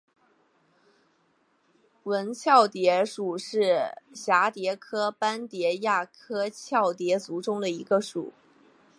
[2.05, 8.33] 纹绡蝶属是蛱蝶科斑蝶亚科绡蝶族中的一个属。